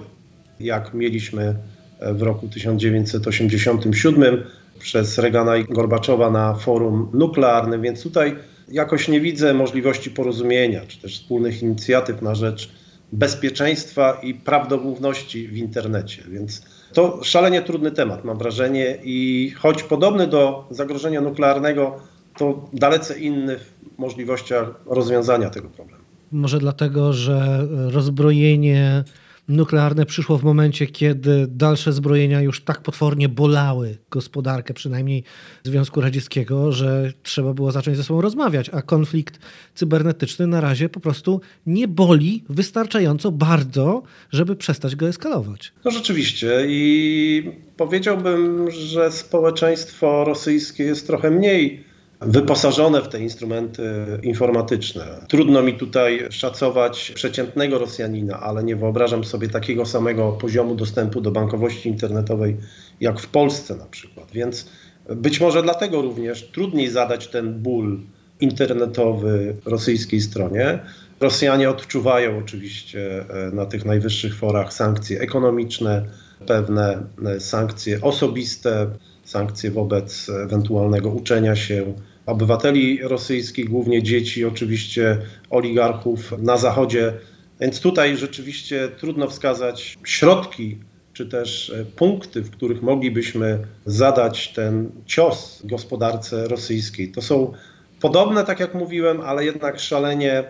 jak 0.60 0.94
mieliśmy 0.94 1.54
w 2.00 2.22
roku 2.22 2.48
1987 2.48 4.44
przez 4.78 5.18
Reagana 5.18 5.56
i 5.56 5.64
Gorbaczowa 5.64 6.30
na 6.30 6.54
forum 6.54 7.10
nuklearnym, 7.14 7.82
więc 7.82 8.02
tutaj 8.02 8.36
jakoś 8.68 9.08
nie 9.08 9.20
widzę 9.20 9.54
możliwości 9.54 10.10
porozumienia, 10.10 10.80
czy 10.88 11.00
też 11.00 11.14
wspólnych 11.14 11.62
inicjatyw 11.62 12.22
na 12.22 12.34
rzecz 12.34 12.70
bezpieczeństwa 13.12 14.20
i 14.22 14.34
prawdomówności 14.34 15.48
w 15.48 15.56
internecie. 15.56 16.22
Więc 16.28 16.62
to 16.92 17.20
szalenie 17.24 17.62
trudny 17.62 17.90
temat, 17.90 18.24
mam 18.24 18.38
wrażenie, 18.38 18.98
i 19.04 19.50
choć 19.58 19.82
podobny 19.82 20.26
do 20.26 20.66
zagrożenia 20.70 21.20
nuklearnego, 21.20 22.00
to 22.38 22.68
dalece 22.72 23.18
inny 23.18 23.58
w 23.58 23.98
możliwościach 23.98 24.68
rozwiązania 24.86 25.50
tego 25.50 25.68
problemu. 25.68 26.05
Może 26.32 26.58
dlatego, 26.58 27.12
że 27.12 27.68
rozbrojenie 27.90 29.04
nuklearne 29.48 30.06
przyszło 30.06 30.38
w 30.38 30.44
momencie, 30.44 30.86
kiedy 30.86 31.46
dalsze 31.50 31.92
zbrojenia 31.92 32.40
już 32.40 32.64
tak 32.64 32.82
potwornie 32.82 33.28
bolały 33.28 33.98
gospodarkę, 34.10 34.74
przynajmniej 34.74 35.24
Związku 35.64 36.00
Radzieckiego, 36.00 36.72
że 36.72 37.12
trzeba 37.22 37.54
było 37.54 37.72
zacząć 37.72 37.96
ze 37.96 38.04
sobą 38.04 38.20
rozmawiać, 38.20 38.70
a 38.72 38.82
konflikt 38.82 39.38
cybernetyczny 39.74 40.46
na 40.46 40.60
razie 40.60 40.88
po 40.88 41.00
prostu 41.00 41.40
nie 41.66 41.88
boli 41.88 42.44
wystarczająco 42.48 43.32
bardzo, 43.32 44.02
żeby 44.30 44.56
przestać 44.56 44.96
go 44.96 45.08
eskalować. 45.08 45.72
No 45.84 45.90
rzeczywiście 45.90 46.66
i 46.68 47.50
powiedziałbym, 47.76 48.70
że 48.70 49.12
społeczeństwo 49.12 50.24
rosyjskie 50.24 50.84
jest 50.84 51.06
trochę 51.06 51.30
mniej 51.30 51.84
wyposażone 52.20 53.02
w 53.02 53.08
te 53.08 53.20
instrumenty 53.20 53.82
informatyczne. 54.22 55.04
Trudno 55.28 55.62
mi 55.62 55.74
tutaj 55.74 56.26
szacować 56.30 57.12
przeciętnego 57.14 57.78
Rosjanina, 57.78 58.40
ale 58.40 58.64
nie 58.64 58.76
wyobrażam 58.76 59.24
sobie 59.24 59.48
takiego 59.48 59.86
samego 59.86 60.32
poziomu 60.32 60.74
dostępu 60.74 61.20
do 61.20 61.30
bankowości 61.30 61.88
internetowej 61.88 62.56
jak 63.00 63.20
w 63.20 63.26
Polsce 63.26 63.76
na 63.76 63.86
przykład. 63.86 64.30
Więc 64.32 64.68
być 65.08 65.40
może 65.40 65.62
dlatego 65.62 66.02
również 66.02 66.42
trudniej 66.42 66.90
zadać 66.90 67.28
ten 67.28 67.54
ból 67.54 68.00
internetowy 68.40 69.56
rosyjskiej 69.64 70.20
stronie. 70.20 70.78
Rosjanie 71.20 71.70
odczuwają 71.70 72.38
oczywiście 72.38 73.24
e, 73.30 73.50
na 73.52 73.66
tych 73.66 73.84
najwyższych 73.84 74.36
forach 74.36 74.72
sankcje 74.72 75.20
ekonomiczne, 75.20 76.04
pewne 76.46 77.02
e, 77.26 77.40
sankcje 77.40 78.00
osobiste, 78.00 78.86
sankcje 79.26 79.70
wobec 79.70 80.28
ewentualnego 80.28 81.10
uczenia 81.10 81.56
się 81.56 81.94
obywateli 82.26 82.98
rosyjskich, 83.02 83.68
głównie 83.68 84.02
dzieci, 84.02 84.44
oczywiście 84.44 85.18
oligarchów 85.50 86.32
na 86.38 86.56
Zachodzie. 86.56 87.12
Więc 87.60 87.80
tutaj 87.80 88.16
rzeczywiście 88.16 88.88
trudno 88.88 89.28
wskazać 89.28 89.96
środki 90.04 90.78
czy 91.12 91.26
też 91.26 91.70
e, 91.70 91.84
punkty, 91.84 92.42
w 92.42 92.50
których 92.50 92.82
moglibyśmy 92.82 93.58
zadać 93.86 94.52
ten 94.52 94.90
cios 95.06 95.62
gospodarce 95.64 96.48
rosyjskiej. 96.48 97.12
To 97.12 97.22
są 97.22 97.52
podobne, 98.00 98.44
tak 98.44 98.60
jak 98.60 98.74
mówiłem, 98.74 99.20
ale 99.20 99.44
jednak 99.44 99.80
szalenie 99.80 100.32
e, 100.32 100.44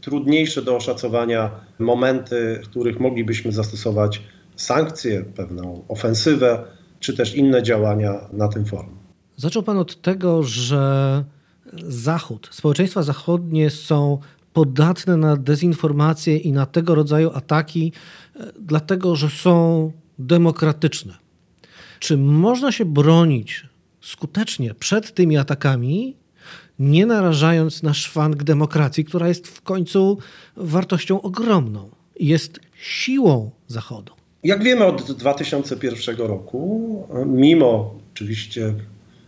trudniejsze 0.00 0.62
do 0.62 0.76
oszacowania 0.76 1.50
momenty, 1.78 2.60
w 2.64 2.68
których 2.68 3.00
moglibyśmy 3.00 3.52
zastosować 3.52 4.22
sankcje, 4.56 5.24
pewną 5.36 5.84
ofensywę 5.88 6.64
czy 7.02 7.16
też 7.16 7.34
inne 7.34 7.62
działania 7.62 8.28
na 8.32 8.48
tym 8.48 8.64
forum. 8.64 8.96
Zaczął 9.36 9.62
Pan 9.62 9.78
od 9.78 10.02
tego, 10.02 10.42
że 10.42 11.24
Zachód, 11.88 12.48
społeczeństwa 12.52 13.02
zachodnie 13.02 13.70
są 13.70 14.18
podatne 14.52 15.16
na 15.16 15.36
dezinformację 15.36 16.36
i 16.36 16.52
na 16.52 16.66
tego 16.66 16.94
rodzaju 16.94 17.30
ataki, 17.34 17.92
e, 18.36 18.52
dlatego 18.60 19.16
że 19.16 19.30
są 19.30 19.92
demokratyczne. 20.18 21.14
Czy 21.98 22.16
można 22.16 22.72
się 22.72 22.84
bronić 22.84 23.66
skutecznie 24.00 24.74
przed 24.74 25.14
tymi 25.14 25.36
atakami, 25.36 26.16
nie 26.78 27.06
narażając 27.06 27.82
na 27.82 27.94
szwank 27.94 28.42
demokracji, 28.42 29.04
która 29.04 29.28
jest 29.28 29.48
w 29.48 29.62
końcu 29.62 30.18
wartością 30.56 31.22
ogromną, 31.22 31.90
jest 32.20 32.60
siłą 32.82 33.50
Zachodu? 33.66 34.21
Jak 34.44 34.62
wiemy 34.62 34.84
od 34.84 35.12
2001 35.12 36.16
roku, 36.16 37.08
mimo 37.26 37.94
oczywiście 38.12 38.74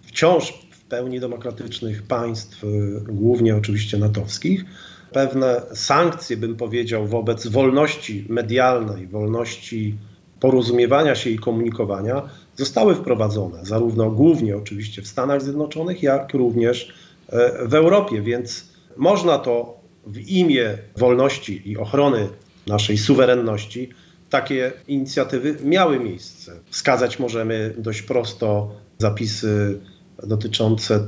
wciąż 0.02 0.52
w 0.70 0.84
pełni 0.84 1.20
demokratycznych 1.20 2.02
państw, 2.02 2.62
głównie 3.08 3.56
oczywiście 3.56 3.98
natowskich, 3.98 4.64
pewne 5.12 5.62
sankcje, 5.74 6.36
bym 6.36 6.56
powiedział, 6.56 7.06
wobec 7.06 7.46
wolności 7.46 8.26
medialnej, 8.28 9.06
wolności 9.06 9.96
porozumiewania 10.40 11.14
się 11.14 11.30
i 11.30 11.38
komunikowania 11.38 12.22
zostały 12.56 12.94
wprowadzone, 12.94 13.64
zarówno 13.64 14.10
głównie 14.10 14.56
oczywiście 14.56 15.02
w 15.02 15.06
Stanach 15.06 15.42
Zjednoczonych, 15.42 16.02
jak 16.02 16.34
również 16.34 16.94
e, 17.28 17.68
w 17.68 17.74
Europie, 17.74 18.22
więc 18.22 18.68
można 18.96 19.38
to 19.38 19.80
w 20.06 20.18
imię 20.28 20.78
wolności 20.96 21.70
i 21.70 21.76
ochrony 21.76 22.28
naszej 22.66 22.98
suwerenności 22.98 23.90
takie 24.34 24.72
inicjatywy 24.88 25.56
miały 25.64 26.00
miejsce. 26.00 26.52
Wskazać 26.70 27.18
możemy 27.18 27.74
dość 27.78 28.02
prosto 28.02 28.70
zapisy 28.98 29.80
dotyczące 30.22 31.06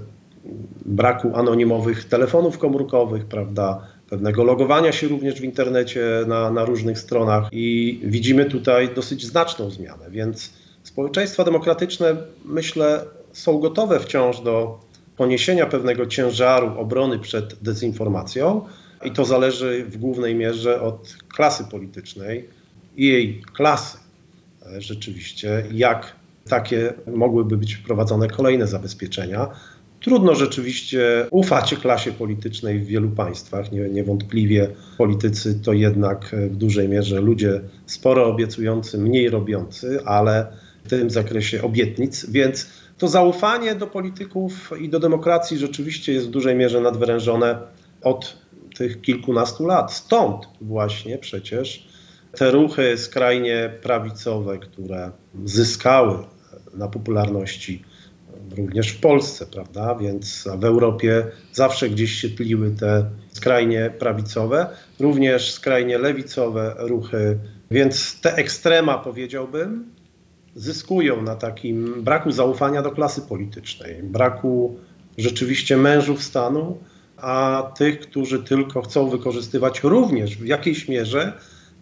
braku 0.84 1.36
anonimowych 1.36 2.04
telefonów 2.04 2.58
komórkowych, 2.58 3.24
prawda, 3.24 3.86
pewnego 4.10 4.44
logowania 4.44 4.92
się 4.92 5.08
również 5.08 5.40
w 5.40 5.44
internecie 5.44 6.04
na, 6.26 6.50
na 6.50 6.64
różnych 6.64 6.98
stronach 6.98 7.48
i 7.52 8.00
widzimy 8.04 8.44
tutaj 8.44 8.94
dosyć 8.94 9.26
znaczną 9.26 9.70
zmianę, 9.70 10.10
więc 10.10 10.52
społeczeństwa 10.82 11.44
demokratyczne 11.44 12.16
myślę 12.44 13.04
są 13.32 13.58
gotowe 13.58 14.00
wciąż 14.00 14.40
do 14.40 14.78
poniesienia 15.16 15.66
pewnego 15.66 16.06
ciężaru 16.06 16.80
obrony 16.80 17.18
przed 17.18 17.54
dezinformacją 17.62 18.66
i 19.04 19.10
to 19.10 19.24
zależy 19.24 19.84
w 19.84 19.96
głównej 19.96 20.34
mierze 20.34 20.80
od 20.80 21.16
klasy 21.28 21.64
politycznej 21.64 22.48
i 22.96 23.06
jej 23.06 23.42
klasy 23.52 23.98
rzeczywiście, 24.78 25.64
jak 25.72 26.16
takie 26.48 26.94
mogłyby 27.14 27.56
być 27.56 27.74
wprowadzone 27.74 28.28
kolejne 28.28 28.66
zabezpieczenia. 28.66 29.48
Trudno 30.00 30.34
rzeczywiście 30.34 31.26
ufać 31.30 31.74
klasie 31.74 32.12
politycznej 32.12 32.78
w 32.78 32.86
wielu 32.86 33.10
państwach. 33.10 33.72
Nie, 33.72 33.80
niewątpliwie 33.80 34.68
politycy 34.98 35.60
to 35.64 35.72
jednak 35.72 36.36
w 36.50 36.56
dużej 36.56 36.88
mierze 36.88 37.20
ludzie 37.20 37.60
sporo 37.86 38.26
obiecujący, 38.26 38.98
mniej 38.98 39.30
robiący, 39.30 40.04
ale 40.04 40.46
w 40.84 40.88
tym 40.88 41.10
zakresie 41.10 41.62
obietnic, 41.62 42.30
więc 42.30 42.66
to 42.98 43.08
zaufanie 43.08 43.74
do 43.74 43.86
polityków 43.86 44.70
i 44.80 44.88
do 44.88 45.00
demokracji 45.00 45.58
rzeczywiście 45.58 46.12
jest 46.12 46.26
w 46.26 46.30
dużej 46.30 46.54
mierze 46.54 46.80
nadwyrężone 46.80 47.58
od 48.02 48.36
tych 48.76 49.00
kilkunastu 49.00 49.66
lat. 49.66 49.92
Stąd 49.92 50.48
właśnie 50.60 51.18
przecież 51.18 51.85
te 52.36 52.50
ruchy 52.50 52.98
skrajnie 52.98 53.70
prawicowe, 53.82 54.58
które 54.58 55.10
zyskały 55.44 56.18
na 56.74 56.88
popularności 56.88 57.82
również 58.56 58.88
w 58.88 59.00
Polsce, 59.00 59.46
prawda? 59.46 59.94
Więc 59.94 60.48
w 60.58 60.64
Europie 60.64 61.26
zawsze 61.52 61.88
gdzieś 61.88 62.12
się 62.12 62.28
tliły 62.28 62.70
te 62.70 63.10
skrajnie 63.32 63.90
prawicowe, 63.98 64.66
również 65.00 65.52
skrajnie 65.52 65.98
lewicowe 65.98 66.74
ruchy, 66.78 67.38
więc 67.70 68.20
te 68.20 68.34
ekstrema, 68.34 68.98
powiedziałbym, 68.98 69.84
zyskują 70.54 71.22
na 71.22 71.36
takim 71.36 72.04
braku 72.04 72.30
zaufania 72.30 72.82
do 72.82 72.90
klasy 72.90 73.22
politycznej, 73.22 74.02
braku 74.02 74.76
rzeczywiście 75.18 75.76
mężów 75.76 76.22
stanu, 76.22 76.78
a 77.16 77.62
tych, 77.78 78.00
którzy 78.00 78.42
tylko 78.42 78.82
chcą 78.82 79.08
wykorzystywać 79.08 79.82
również 79.82 80.36
w 80.36 80.46
jakiejś 80.46 80.88
mierze 80.88 81.32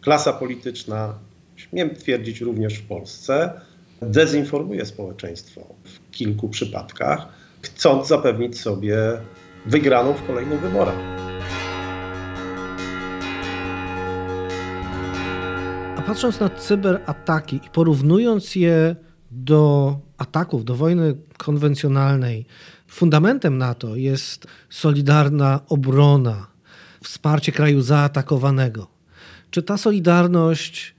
klasa 0.04 0.32
polityczna, 0.32 1.14
śmiem 1.56 1.94
twierdzić 1.94 2.40
również 2.40 2.74
w 2.74 2.86
Polsce, 2.86 3.60
dezinformuje 4.02 4.86
społeczeństwo 4.86 5.60
w 5.84 6.10
kilku 6.10 6.48
przypadkach, 6.48 7.28
chcąc 7.62 8.08
zapewnić 8.08 8.60
sobie 8.60 8.98
wygraną 9.66 10.12
w 10.12 10.26
kolejnych 10.26 10.60
wyborach. 10.60 10.98
A 15.96 16.02
patrząc 16.06 16.40
na 16.40 16.48
cyberataki 16.48 17.56
i 17.56 17.70
porównując 17.72 18.56
je 18.56 18.96
do 19.30 19.96
ataków, 20.18 20.64
do 20.64 20.74
wojny 20.74 21.16
konwencjonalnej, 21.38 22.46
fundamentem 22.88 23.58
NATO 23.58 23.96
jest 23.96 24.46
solidarna 24.70 25.60
obrona, 25.68 26.46
wsparcie 27.02 27.52
kraju 27.52 27.80
zaatakowanego. 27.80 28.93
Czy 29.54 29.62
ta 29.62 29.76
solidarność 29.76 30.94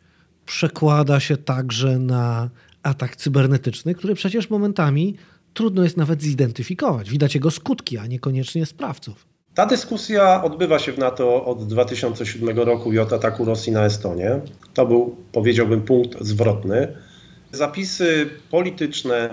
przekłada 0.46 1.20
się 1.20 1.38
także 1.38 2.00
na 2.00 2.50
atak 2.84 3.16
cybernetyczny, 3.16 3.96
który 3.96 4.16
przecież 4.16 4.50
momentami 4.50 5.16
trudno 5.54 5.84
jest 5.84 5.98
nawet 5.98 6.22
zidentyfikować. 6.22 7.10
Widać 7.10 7.36
jego 7.36 7.52
skutki, 7.52 7.98
a 7.98 8.08
niekoniecznie 8.08 8.66
sprawców. 8.66 9.26
Ta 9.54 9.66
dyskusja 9.66 10.44
odbywa 10.44 10.80
się 10.80 10.92
w 10.92 10.98
NATO 10.98 11.46
od 11.46 11.68
2007 11.68 12.60
roku 12.60 12.94
i 12.94 13.00
od 13.00 13.14
ataku 13.14 13.46
Rosji 13.46 13.72
na 13.72 13.86
Estonię. 13.86 14.42
To 14.74 14.86
był, 14.86 15.16
powiedziałbym, 15.32 15.82
punkt 15.82 16.22
zwrotny. 16.22 16.88
Zapisy 17.52 18.30
polityczne, 18.52 19.30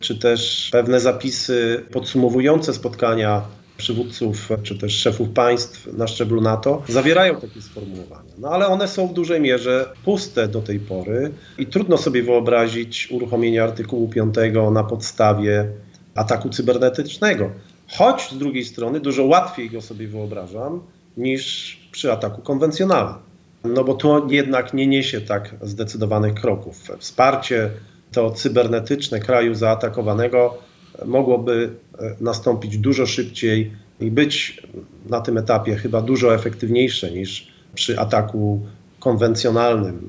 czy 0.00 0.18
też 0.18 0.68
pewne 0.72 1.00
zapisy 1.00 1.84
podsumowujące 1.92 2.74
spotkania 2.74 3.42
przywódców 3.78 4.48
czy 4.62 4.78
też 4.78 4.92
szefów 4.92 5.28
państw 5.28 5.86
na 5.92 6.06
szczeblu 6.06 6.40
NATO 6.40 6.82
zawierają 6.88 7.40
takie 7.40 7.62
sformułowania. 7.62 8.30
No 8.38 8.48
ale 8.48 8.66
one 8.66 8.88
są 8.88 9.08
w 9.08 9.12
dużej 9.12 9.40
mierze 9.40 9.92
puste 10.04 10.48
do 10.48 10.62
tej 10.62 10.80
pory 10.80 11.30
i 11.58 11.66
trudno 11.66 11.98
sobie 11.98 12.22
wyobrazić 12.22 13.08
uruchomienie 13.10 13.62
artykułu 13.62 14.08
5 14.08 14.34
na 14.72 14.84
podstawie 14.84 15.68
ataku 16.14 16.48
cybernetycznego. 16.48 17.50
Choć 17.88 18.30
z 18.30 18.38
drugiej 18.38 18.64
strony 18.64 19.00
dużo 19.00 19.24
łatwiej 19.24 19.70
go 19.70 19.80
sobie 19.82 20.08
wyobrażam 20.08 20.80
niż 21.16 21.76
przy 21.92 22.12
ataku 22.12 22.42
konwencjonalnym. 22.42 23.18
No 23.64 23.84
bo 23.84 23.94
to 23.94 24.26
jednak 24.30 24.74
nie 24.74 24.86
niesie 24.86 25.20
tak 25.20 25.54
zdecydowanych 25.62 26.34
kroków. 26.34 26.88
Wsparcie 26.98 27.70
to 28.12 28.30
cybernetyczne 28.30 29.20
kraju 29.20 29.54
zaatakowanego 29.54 30.58
mogłoby 31.06 31.70
e, 31.98 32.14
nastąpić 32.20 32.78
dużo 32.78 33.06
szybciej 33.06 33.72
i 34.00 34.10
być 34.10 34.62
na 35.08 35.20
tym 35.20 35.38
etapie 35.38 35.76
chyba 35.76 36.02
dużo 36.02 36.34
efektywniejsze 36.34 37.10
niż 37.10 37.48
przy 37.74 38.00
ataku 38.00 38.60
konwencjonalnym, 39.00 40.08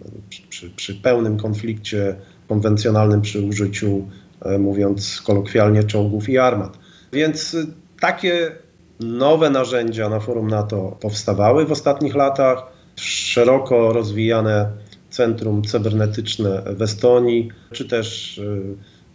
przy, 0.50 0.70
przy 0.70 0.96
pełnym 0.96 1.38
konflikcie 1.38 2.16
konwencjonalnym, 2.48 3.22
przy 3.22 3.42
użyciu, 3.42 4.08
e, 4.42 4.58
mówiąc 4.58 5.22
kolokwialnie, 5.22 5.84
czołgów 5.84 6.30
i 6.30 6.38
armat. 6.38 6.78
Więc 7.14 7.56
e, 7.56 7.66
takie 8.00 8.52
nowe 9.00 9.50
narzędzia 9.50 10.10
na 10.10 10.20
forum 10.20 10.48
NATO 10.48 10.98
powstawały 11.02 11.66
w 11.66 11.72
ostatnich 11.72 12.16
latach, 12.16 12.64
szeroko 12.96 13.94
rozwijane 13.94 14.72
centrum 15.10 15.64
cybernetyczne 15.64 16.64
w 16.76 16.82
Estonii, 16.82 17.50
czy 17.72 17.86
też 17.86 18.40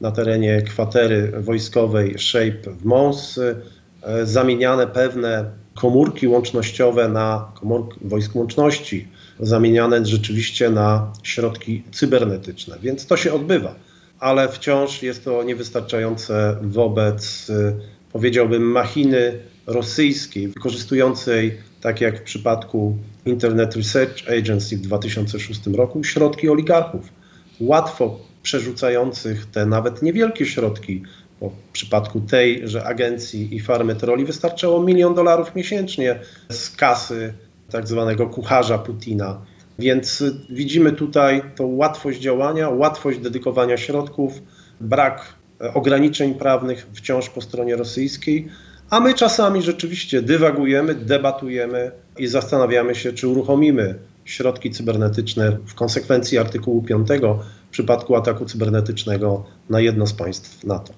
na 0.04 0.10
terenie 0.10 0.62
kwatery 0.62 1.32
wojskowej 1.40 2.18
Shape 2.18 2.70
w 2.70 2.84
Mons, 2.84 3.38
e, 3.38 4.26
zamieniane 4.26 4.86
pewne 4.86 5.44
komórki 5.74 6.28
łącznościowe 6.28 7.08
na 7.08 7.52
komórki 7.60 8.00
wojsk 8.02 8.36
łączności, 8.36 9.08
zamieniane 9.40 10.06
rzeczywiście 10.06 10.70
na 10.70 11.12
środki 11.22 11.82
cybernetyczne. 11.92 12.76
Więc 12.82 13.06
to 13.06 13.16
się 13.16 13.32
odbywa, 13.32 13.74
ale 14.20 14.48
wciąż 14.48 15.02
jest 15.02 15.24
to 15.24 15.42
niewystarczające 15.42 16.56
wobec, 16.62 17.50
e, 17.50 17.74
powiedziałbym, 18.12 18.62
machiny 18.62 19.38
rosyjskiej, 19.66 20.48
wykorzystującej, 20.48 21.58
tak 21.80 22.00
jak 22.00 22.20
w 22.20 22.22
przypadku 22.22 22.98
Internet 23.26 23.76
Research 23.76 24.28
Agency 24.38 24.76
w 24.76 24.80
2006 24.80 25.74
roku, 25.76 26.04
środki 26.04 26.48
oligarchów. 26.48 27.08
Łatwo 27.60 28.33
przerzucających 28.44 29.46
te 29.46 29.66
nawet 29.66 30.02
niewielkie 30.02 30.46
środki. 30.46 31.02
Bo 31.40 31.50
w 31.50 31.72
przypadku 31.72 32.20
tejże 32.20 32.84
agencji 32.84 33.56
i 33.56 33.60
farmy 33.60 33.94
troli 33.94 34.24
wystarczało 34.24 34.82
milion 34.82 35.14
dolarów 35.14 35.54
miesięcznie 35.54 36.20
z 36.50 36.70
kasy 36.70 37.34
tak 37.70 37.88
zwanego 37.88 38.26
kucharza 38.26 38.78
Putina. 38.78 39.40
Więc 39.78 40.24
widzimy 40.50 40.92
tutaj 40.92 41.42
tą 41.56 41.66
łatwość 41.66 42.20
działania, 42.20 42.68
łatwość 42.68 43.18
dedykowania 43.18 43.76
środków, 43.76 44.42
brak 44.80 45.34
ograniczeń 45.74 46.34
prawnych 46.34 46.86
wciąż 46.92 47.30
po 47.30 47.40
stronie 47.40 47.76
rosyjskiej, 47.76 48.48
a 48.90 49.00
my 49.00 49.14
czasami 49.14 49.62
rzeczywiście 49.62 50.22
dywagujemy, 50.22 50.94
debatujemy 50.94 51.90
i 52.18 52.26
zastanawiamy 52.26 52.94
się, 52.94 53.12
czy 53.12 53.28
uruchomimy 53.28 53.98
środki 54.24 54.70
cybernetyczne 54.70 55.58
w 55.66 55.74
konsekwencji 55.74 56.38
artykułu 56.38 56.82
5 56.82 57.08
w 57.63 57.63
przypadku 57.74 58.16
ataku 58.16 58.44
cybernetycznego 58.44 59.44
na 59.70 59.80
jedno 59.80 60.06
z 60.06 60.12
państw 60.12 60.64
NATO. 60.64 60.92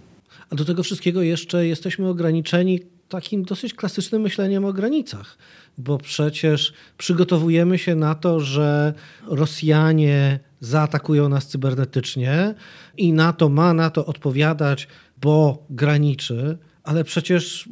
A 0.51 0.55
do 0.55 0.65
tego 0.65 0.83
wszystkiego 0.83 1.23
jeszcze 1.23 1.67
jesteśmy 1.67 2.09
ograniczeni 2.09 2.81
takim 3.09 3.43
dosyć 3.43 3.75
klasycznym 3.75 4.23
myśleniem 4.23 4.65
o 4.65 4.73
granicach, 4.73 5.39
bo 5.79 5.99
przecież 5.99 6.73
przygotowujemy 6.99 7.79
się 7.79 7.95
na 7.95 8.15
to, 8.15 8.41
że 8.41 8.95
Rosjanie 9.27 10.41
zaatakują 10.61 11.29
nas 11.29 11.47
cybernetycznie 11.47 12.55
i 12.97 13.13
NATO 13.13 13.49
ma 13.49 13.75
na 13.75 13.91
to 13.91 14.07
odpowiadać, 14.07 14.89
bo 15.21 15.65
graniczy, 15.71 16.59
ale 16.83 17.05
przecież 17.05 17.69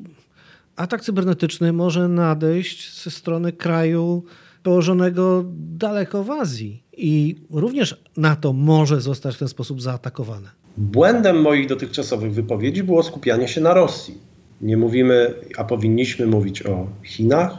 atak 0.77 1.05
cybernetyczny 1.05 1.73
może 1.73 2.09
nadejść 2.09 3.03
ze 3.03 3.11
strony 3.11 3.53
kraju 3.53 4.25
położonego 4.65 5.45
daleko 5.57 6.25
w 6.25 6.31
Azji 6.31 6.83
i 6.97 7.37
również 7.51 8.03
NATO 8.17 8.53
może 8.53 9.01
zostać 9.01 9.35
w 9.35 9.39
ten 9.39 9.49
sposób 9.49 9.83
zaatakowane. 9.83 10.49
Błędem 10.77 11.41
moich 11.41 11.69
dotychczasowych 11.69 12.33
wypowiedzi 12.33 12.83
było 12.83 13.03
skupianie 13.03 13.49
się 13.49 13.61
na 13.61 13.75
Rosji. 13.75 14.19
Nie 14.61 14.77
mówimy, 14.77 15.35
a 15.57 15.65
powinniśmy 15.65 16.27
mówić 16.27 16.63
o 16.63 16.87
Chinach, 17.05 17.59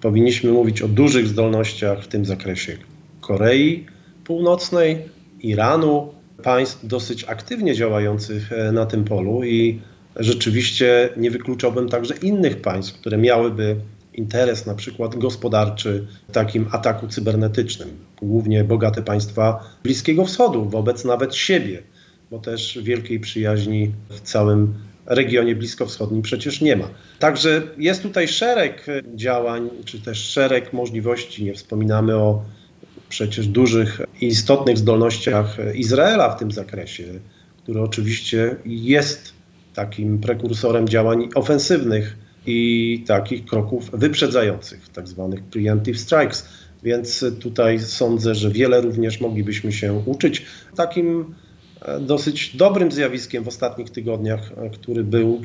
powinniśmy 0.00 0.52
mówić 0.52 0.82
o 0.82 0.88
dużych 0.88 1.26
zdolnościach 1.26 2.04
w 2.04 2.08
tym 2.08 2.24
zakresie 2.24 2.76
Korei 3.20 3.86
Północnej, 4.24 4.98
Iranu, 5.40 6.08
państw 6.42 6.86
dosyć 6.86 7.24
aktywnie 7.24 7.74
działających 7.74 8.52
e, 8.52 8.72
na 8.72 8.86
tym 8.86 9.04
polu 9.04 9.44
i 9.44 9.80
rzeczywiście 10.16 11.08
nie 11.16 11.30
wykluczałbym 11.30 11.88
także 11.88 12.14
innych 12.22 12.60
państw, 12.60 13.00
które 13.00 13.18
miałyby 13.18 13.76
interes 14.14 14.66
na 14.66 14.74
przykład 14.74 15.16
gospodarczy 15.16 16.06
w 16.28 16.32
takim 16.32 16.66
ataku 16.72 17.08
cybernetycznym. 17.08 17.88
Głównie 18.22 18.64
bogate 18.64 19.02
państwa 19.02 19.64
Bliskiego 19.82 20.24
Wschodu 20.24 20.64
wobec 20.64 21.04
nawet 21.04 21.34
siebie, 21.34 21.82
bo 22.30 22.38
też 22.38 22.78
wielkiej 22.82 23.20
przyjaźni 23.20 23.92
w 24.08 24.20
całym 24.20 24.74
regionie 25.06 25.56
bliskowschodnim 25.56 26.22
przecież 26.22 26.60
nie 26.60 26.76
ma. 26.76 26.88
Także 27.18 27.62
jest 27.78 28.02
tutaj 28.02 28.28
szereg 28.28 28.86
działań, 29.14 29.70
czy 29.84 30.00
też 30.00 30.18
szereg 30.18 30.72
możliwości. 30.72 31.44
Nie 31.44 31.54
wspominamy 31.54 32.16
o 32.16 32.44
przecież 33.08 33.46
dużych 33.46 34.00
i 34.20 34.26
istotnych 34.26 34.78
zdolnościach 34.78 35.56
Izraela 35.74 36.36
w 36.36 36.38
tym 36.38 36.52
zakresie, 36.52 37.04
który 37.62 37.80
oczywiście 37.80 38.56
jest 38.66 39.32
takim 39.74 40.18
prekursorem 40.18 40.88
działań 40.88 41.28
ofensywnych 41.34 42.16
i 42.46 43.04
takich 43.06 43.44
kroków 43.44 43.90
wyprzedzających, 43.92 44.88
tak 44.88 45.08
zwanych 45.08 45.42
preemptive 45.42 45.98
strikes. 45.98 46.48
Więc 46.82 47.24
tutaj 47.40 47.80
sądzę, 47.80 48.34
że 48.34 48.50
wiele 48.50 48.80
również 48.80 49.20
moglibyśmy 49.20 49.72
się 49.72 49.92
uczyć. 49.92 50.46
Takim 50.76 51.34
e, 51.82 52.00
dosyć 52.00 52.56
dobrym 52.56 52.92
zjawiskiem 52.92 53.44
w 53.44 53.48
ostatnich 53.48 53.90
tygodniach, 53.90 54.52
e, 54.56 54.70
który 54.70 55.04
był 55.04 55.40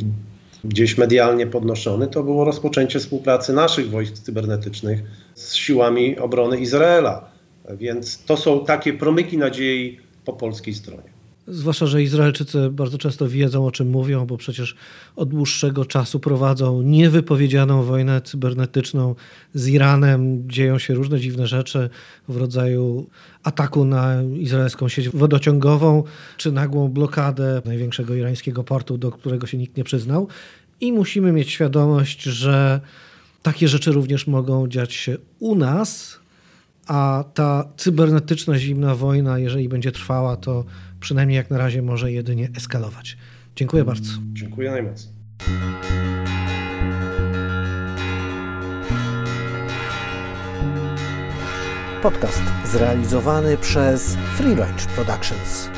gdzieś 0.63 0.97
medialnie 0.97 1.47
podnoszony, 1.47 2.07
to 2.07 2.23
było 2.23 2.45
rozpoczęcie 2.45 2.99
współpracy 2.99 3.53
naszych 3.53 3.89
wojsk 3.89 4.13
cybernetycznych 4.13 5.03
z 5.35 5.53
siłami 5.53 6.17
obrony 6.17 6.59
Izraela. 6.59 7.29
Więc 7.77 8.23
to 8.23 8.37
są 8.37 8.65
takie 8.65 8.93
promyki 8.93 9.37
nadziei 9.37 9.99
po 10.25 10.33
polskiej 10.33 10.73
stronie. 10.73 11.14
Zwłaszcza, 11.47 11.85
że 11.85 12.03
Izraelczycy 12.03 12.69
bardzo 12.69 12.97
często 12.97 13.27
wiedzą, 13.27 13.65
o 13.65 13.71
czym 13.71 13.89
mówią, 13.89 14.25
bo 14.25 14.37
przecież 14.37 14.75
od 15.15 15.29
dłuższego 15.29 15.85
czasu 15.85 16.19
prowadzą 16.19 16.81
niewypowiedzianą 16.81 17.83
wojnę 17.83 18.21
cybernetyczną 18.21 19.15
z 19.53 19.67
Iranem. 19.67 20.49
Dzieją 20.49 20.79
się 20.79 20.93
różne 20.93 21.19
dziwne 21.19 21.47
rzeczy 21.47 21.89
w 22.27 22.37
rodzaju 22.37 23.09
ataku 23.43 23.85
na 23.85 24.23
izraelską 24.23 24.89
sieć 24.89 25.09
wodociągową, 25.09 26.03
czy 26.37 26.51
nagłą 26.51 26.87
blokadę 26.87 27.61
największego 27.65 28.15
irańskiego 28.15 28.63
portu, 28.63 28.97
do 28.97 29.11
którego 29.11 29.47
się 29.47 29.57
nikt 29.57 29.77
nie 29.77 29.83
przyznał. 29.83 30.27
I 30.81 30.93
musimy 30.93 31.31
mieć 31.31 31.49
świadomość, 31.49 32.23
że 32.23 32.81
takie 33.43 33.67
rzeczy 33.67 33.91
również 33.91 34.27
mogą 34.27 34.67
dziać 34.67 34.93
się 34.93 35.17
u 35.39 35.55
nas, 35.55 36.19
a 36.87 37.23
ta 37.33 37.67
cybernetyczna 37.77 38.59
zimna 38.59 38.95
wojna, 38.95 39.39
jeżeli 39.39 39.69
będzie 39.69 39.91
trwała, 39.91 40.37
to 40.37 40.65
przynajmniej 41.05 41.37
jak 41.37 41.49
na 41.49 41.57
razie 41.57 41.81
może 41.81 42.11
jedynie 42.11 42.49
eskalować. 42.57 43.17
Dziękuję 43.55 43.85
bardzo. 43.85 44.11
Dziękuję 44.33 44.71
najmocniej. 44.71 45.13
Podcast 52.01 52.43
zrealizowany 52.65 53.57
przez 53.57 54.17
Free 54.37 54.55
Range 54.55 54.85
Productions. 54.95 55.69